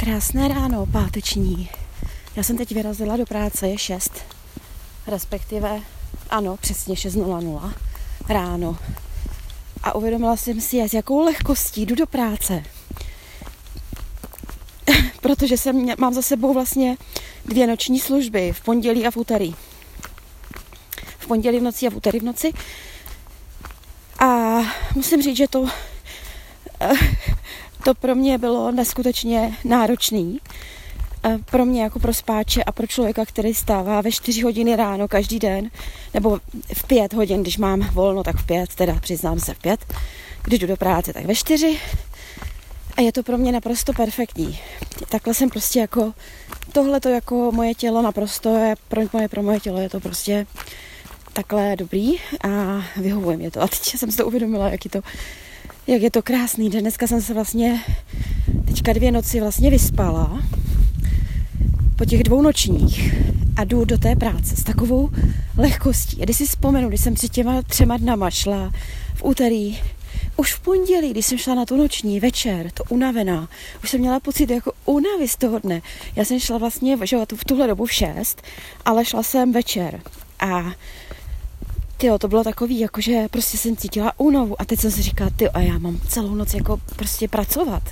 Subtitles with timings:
[0.00, 1.70] Krásné ráno, páteční.
[2.36, 4.12] Já jsem teď vyrazila do práce, je 6.
[5.06, 5.80] Respektive,
[6.30, 7.72] ano, přesně 6.00
[8.28, 8.78] ráno.
[9.82, 12.62] A uvědomila jsem si, s jakou lehkostí jdu do práce.
[15.20, 16.96] Protože jsem, mám za sebou vlastně
[17.44, 19.54] dvě noční služby, v pondělí a v úterý.
[21.18, 22.52] V pondělí v noci a v úterý v noci.
[24.18, 24.58] A
[24.94, 25.68] musím říct, že to
[27.84, 30.40] to pro mě bylo neskutečně náročný.
[31.44, 35.38] Pro mě jako pro spáče a pro člověka, který stává ve 4 hodiny ráno každý
[35.38, 35.70] den,
[36.14, 36.38] nebo
[36.74, 39.94] v 5 hodin, když mám volno, tak v 5, teda přiznám se v 5,
[40.44, 41.78] když jdu do práce, tak ve 4.
[42.96, 44.58] A je to pro mě naprosto perfektní.
[45.08, 46.12] Takhle jsem prostě jako,
[46.72, 50.46] tohle to jako moje tělo naprosto je, pro moje, pro moje tělo je to prostě
[51.32, 53.62] takhle dobrý a vyhovuje mě to.
[53.62, 55.00] A teď jsem si to uvědomila, jak je to
[55.86, 57.80] jak je to krásný, dneska jsem se vlastně
[58.66, 60.42] teďka dvě noci vlastně vyspala
[61.96, 63.14] po těch dvou nočních
[63.56, 65.10] a jdu do té práce s takovou
[65.58, 66.20] lehkostí.
[66.20, 68.72] A když si vzpomenu, když jsem před těma třema dnama šla
[69.14, 69.78] v úterý,
[70.36, 73.48] už v pondělí, když jsem šla na tu noční večer, to unavená,
[73.84, 75.82] už jsem měla pocit jako únavy z toho dne.
[76.16, 78.42] Já jsem šla vlastně, že v tuhle dobu v šest,
[78.84, 80.00] ale šla jsem večer.
[80.40, 80.72] A
[82.00, 85.50] ty to bylo takový, jakože prostě jsem cítila únovu a teď jsem si říkala, ty
[85.50, 87.82] a já mám celou noc jako prostě pracovat.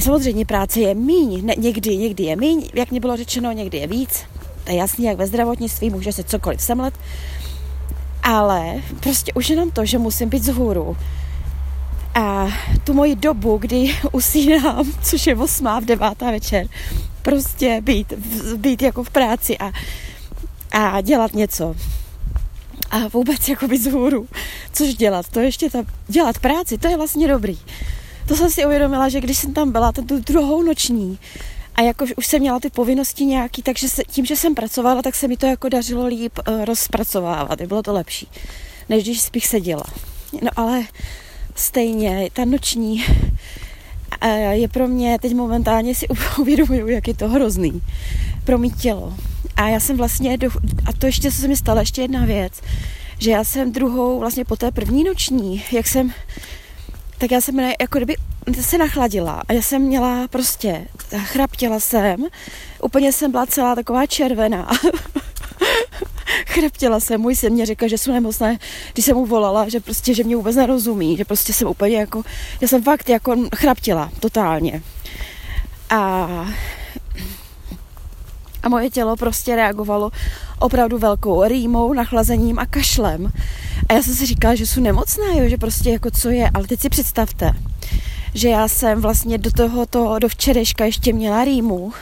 [0.00, 3.86] Samozřejmě práce je míň, ne, někdy, někdy je míň, jak mi bylo řečeno, někdy je
[3.86, 4.20] víc.
[4.64, 6.94] To je jasný, jak ve zdravotnictví může se cokoliv semlet.
[8.22, 10.96] Ale prostě už jenom to, že musím být vzhůru.
[12.14, 12.48] A
[12.84, 15.66] tu moji dobu, kdy usínám, což je 8.
[15.80, 16.22] v 9.
[16.22, 16.66] večer,
[17.22, 18.12] prostě být,
[18.56, 19.72] být jako v práci a,
[20.72, 21.74] a dělat něco
[22.94, 24.28] a vůbec jako z hůru.
[24.72, 25.28] Což dělat?
[25.28, 27.58] To ještě ta, dělat práci, to je vlastně dobrý.
[28.28, 31.18] To jsem si uvědomila, že když jsem tam byla, tu druhou noční,
[31.74, 35.14] a jako už jsem měla ty povinnosti nějaký, takže se, tím, že jsem pracovala, tak
[35.14, 37.62] se mi to jako dařilo líp uh, rozpracovávat.
[37.62, 38.28] Bylo to lepší,
[38.88, 39.84] než když spíš seděla.
[40.42, 40.82] No ale
[41.54, 43.04] stejně, ta noční
[44.24, 46.06] uh, je pro mě, teď momentálně si
[46.38, 47.82] uvědomuju, jak je to hrozný
[48.44, 49.14] pro mý tělo.
[49.56, 50.48] A já jsem vlastně, do,
[50.86, 52.52] a to ještě, se mi stalo, ještě jedna věc,
[53.18, 56.12] že já jsem druhou, vlastně po té první noční, jak jsem,
[57.18, 58.16] tak já jsem jako kdyby
[58.60, 62.26] se nachladila a já jsem měla prostě, chraptěla jsem,
[62.82, 64.68] úplně jsem byla celá taková červená.
[66.46, 68.58] chraptěla jsem, můj syn mě řekl, že jsou nemocné,
[68.92, 72.22] když jsem mu volala, že prostě, že mě vůbec nerozumí, že prostě jsem úplně jako,
[72.60, 74.82] já jsem fakt jako chraptěla, totálně.
[75.90, 76.28] A
[78.64, 80.10] a moje tělo prostě reagovalo
[80.58, 83.32] opravdu velkou rýmou, nachlazením a kašlem.
[83.88, 86.50] A já jsem si říkala, že jsou nemocná, jo, že prostě jako co je.
[86.54, 87.52] Ale teď si představte,
[88.34, 91.92] že já jsem vlastně do tohoto, do včerejška ještě měla rýmu,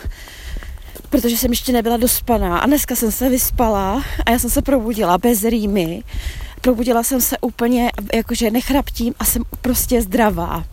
[1.11, 5.19] protože jsem ještě nebyla dospaná a dneska jsem se vyspala a já jsem se probudila
[5.19, 6.03] bez rýmy.
[6.61, 10.65] Probudila jsem se úplně, jakože nechraptím a jsem prostě zdravá.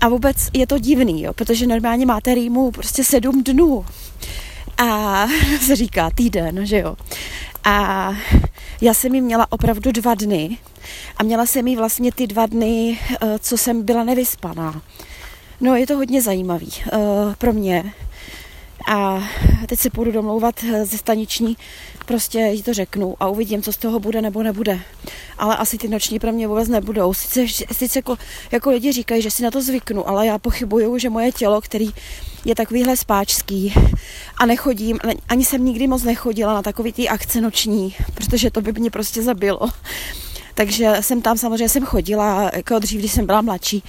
[0.00, 3.84] A vůbec je to divný, jo, protože normálně máte rýmu prostě sedm dnů
[4.78, 5.26] a
[5.66, 6.96] se říká týden, že jo.
[7.64, 8.12] A
[8.80, 10.58] já jsem ji měla opravdu dva dny
[11.16, 14.82] a měla jsem ji vlastně ty dva dny, eh, co jsem byla nevyspaná.
[15.60, 17.92] No, je to hodně zajímavý uh, pro mě.
[18.88, 19.22] A
[19.66, 21.56] teď se půjdu domlouvat eh, ze staniční,
[22.06, 24.80] prostě jí to řeknu a uvidím, co z toho bude nebo nebude.
[25.38, 27.14] Ale asi ty noční pro mě vůbec nebudou.
[27.14, 28.16] Sice, sice jako,
[28.50, 31.90] jako lidi říkají, že si na to zvyknu, ale já pochybuju, že moje tělo, který
[32.44, 33.74] je takovýhle spáčský
[34.36, 38.72] a nechodím, ani jsem nikdy moc nechodila na takový ty akce noční, protože to by
[38.72, 39.60] mě prostě zabilo.
[40.54, 43.82] Takže jsem tam samozřejmě jsem chodila, jako dřív, když jsem byla mladší.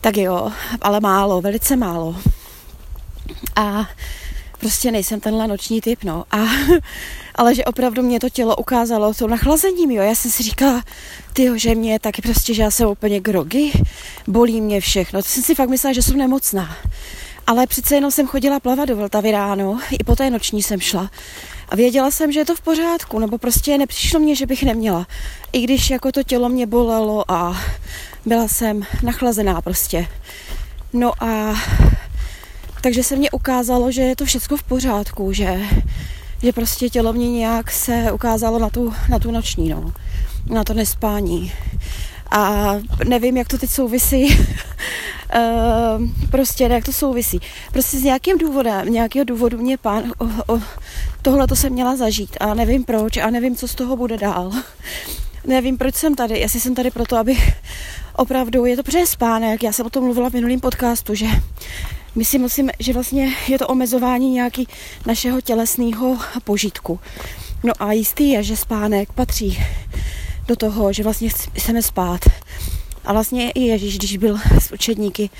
[0.00, 2.16] Tak jo, ale málo, velice málo.
[3.56, 3.88] A
[4.58, 6.24] prostě nejsem tenhle noční typ, no.
[6.30, 6.36] A,
[7.34, 10.02] ale že opravdu mě to tělo ukázalo to nachlazením, jo.
[10.02, 10.84] Já jsem si říkala,
[11.32, 13.72] ty že mě je taky prostě, že já jsem úplně grogy,
[14.26, 15.22] bolí mě všechno.
[15.22, 16.76] To jsem si fakt myslela, že jsem nemocná.
[17.46, 21.10] Ale přece jenom jsem chodila plavat do Vltavy ráno, i po té noční jsem šla.
[21.68, 25.06] A věděla jsem, že je to v pořádku, nebo prostě nepřišlo mě, že bych neměla.
[25.52, 27.60] I když jako to tělo mě bolelo a
[28.26, 30.06] byla jsem nachlazená prostě.
[30.92, 31.54] No a
[32.80, 35.60] takže se mě ukázalo, že je to všechno v pořádku, že,
[36.42, 39.92] že prostě tělo mě nějak se ukázalo na tu, na tu noční, no,
[40.46, 41.52] na to nespání.
[42.30, 42.74] A
[43.04, 47.40] nevím, jak to teď souvisí, uh, prostě jak to souvisí.
[47.72, 50.60] Prostě s nějakým důvodem, nějakého důvodu mě pán, o, o,
[51.22, 54.52] tohle to jsem měla zažít a nevím proč a nevím, co z toho bude dál.
[55.46, 57.52] nevím, proč jsem tady, jestli jsem tady proto, abych
[58.16, 59.62] opravdu je to přes spánek.
[59.62, 61.26] Já jsem o tom mluvila v minulém podcastu, že
[62.14, 64.68] my si musíme, že vlastně je to omezování nějaký
[65.06, 67.00] našeho tělesného požitku.
[67.64, 69.58] No a jistý je, že spánek patří
[70.48, 72.20] do toho, že vlastně chceme spát.
[73.04, 75.30] A vlastně i Ježíš, když byl s učedníky,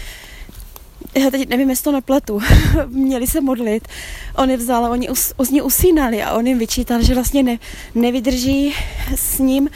[1.15, 2.41] já teď nevím, jestli to nepletu,
[2.87, 3.89] měli se modlit,
[4.37, 7.59] on je vzal oni us, ní usínali a on jim vyčítal, že vlastně ne,
[7.95, 8.75] nevydrží
[9.15, 9.69] s ním,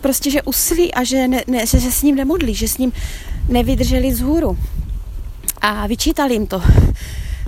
[0.00, 2.92] prostě, že uslí a že, ne, ne, že se s ním nemodlí, že s ním
[3.48, 4.58] nevydrželi z hůru.
[5.60, 6.62] A vyčítal jim to.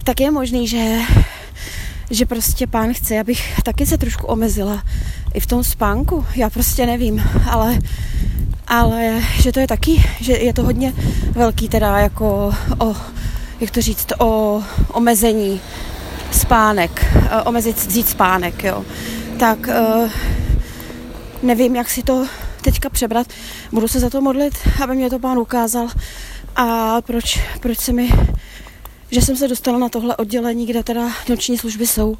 [0.04, 0.98] Tak je možný, že,
[2.10, 4.82] že prostě pán chce, abych taky se trošku omezila
[5.34, 6.26] i v tom spánku.
[6.36, 7.78] Já prostě nevím, ale
[8.66, 10.92] ale že to je taky, že je to hodně
[11.30, 12.96] velký teda jako o,
[13.60, 14.62] jak to říct, o
[14.92, 15.60] omezení
[16.30, 17.06] spánek,
[17.44, 18.84] omezit, vzít spánek, jo.
[19.38, 20.10] Tak uh,
[21.42, 22.26] nevím, jak si to
[22.62, 23.26] teďka přebrat.
[23.72, 25.88] Budu se za to modlit, aby mě to pán ukázal.
[26.56, 28.10] A proč, proč se mi,
[29.10, 32.16] že jsem se dostala na tohle oddělení, kde teda noční služby jsou.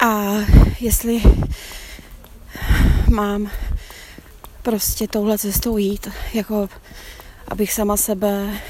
[0.00, 0.32] A
[0.80, 1.22] jestli
[3.10, 3.50] mám
[4.62, 6.68] prostě touhle cestou jít, jako
[7.48, 8.60] abych sama sebe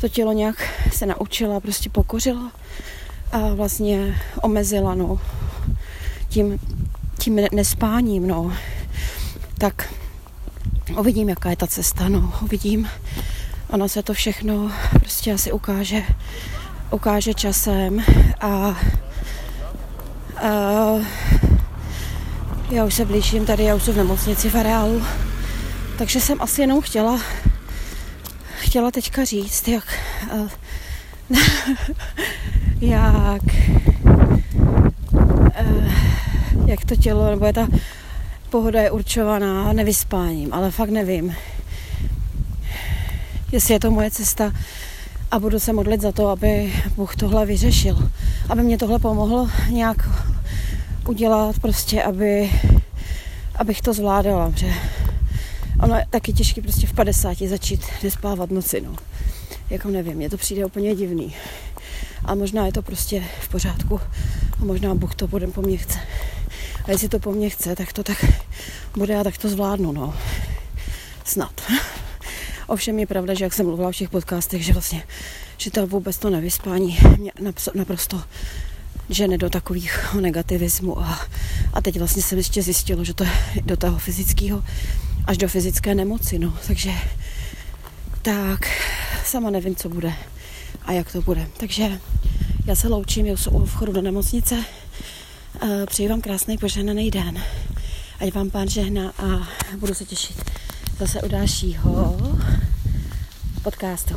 [0.00, 2.52] to tělo nějak se naučila, prostě pokořila
[3.32, 5.20] a vlastně omezila, no,
[6.28, 6.58] tím,
[7.18, 8.56] tím nespáním, no,
[9.58, 9.94] tak
[10.98, 12.88] uvidím, jaká je ta cesta, no, uvidím.
[13.70, 16.02] Ono se to všechno prostě asi ukáže,
[16.90, 18.04] ukáže časem
[18.40, 18.76] a, a
[22.70, 25.02] já už se blížím tady, já už jsem v nemocnici v areálu,
[25.98, 27.20] takže jsem asi jenom chtěla
[28.74, 29.84] chtěla teďka říct, jak
[30.32, 30.48] uh,
[32.80, 33.42] jak
[35.60, 35.92] uh,
[36.66, 37.68] jak to tělo, nebo je ta
[38.54, 41.34] pohoda je určovaná nevyspáním, ale fakt nevím,
[43.52, 44.52] jestli je to moje cesta
[45.30, 48.10] a budu se modlit za to, aby Bůh tohle vyřešil,
[48.48, 50.08] aby mě tohle pomohlo nějak
[51.08, 52.50] udělat prostě, aby,
[53.56, 54.72] abych to zvládala, že
[55.82, 58.96] ono je taky těžké prostě v 50 začít nespávat noci, no.
[59.70, 61.34] Jako nevím, mně to přijde úplně divný.
[62.24, 64.00] A možná je to prostě v pořádku
[64.62, 65.98] a možná Bůh to bude po mně chce.
[66.84, 68.24] A jestli to po mně chce, tak to tak
[68.96, 70.14] bude a tak to zvládnu, no.
[71.24, 71.60] Snad.
[72.66, 75.02] Ovšem je pravda, že jak jsem mluvila v těch podcastech, že vlastně,
[75.56, 77.32] že to vůbec to nevyspání mě
[77.74, 78.22] naprosto
[79.10, 81.20] žene do takových negativismu a,
[81.72, 83.30] a teď vlastně jsem ještě zjistilo, že to je
[83.64, 84.64] do toho fyzického
[85.26, 86.54] až do fyzické nemoci, no.
[86.66, 86.90] Takže
[88.22, 88.66] tak
[89.24, 90.12] sama nevím, co bude
[90.84, 91.48] a jak to bude.
[91.56, 92.00] Takže
[92.66, 94.64] já se loučím, já jsem u vchodu do nemocnice.
[95.62, 97.42] Eh, přeji vám krásný požehnaný den.
[98.20, 100.50] Ať vám pán žehná a budu se těšit
[100.98, 102.16] zase u dalšího
[103.62, 104.14] podcastu.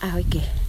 [0.00, 0.59] Ahojky.